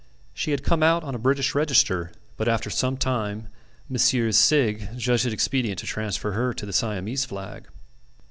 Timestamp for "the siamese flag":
6.65-7.67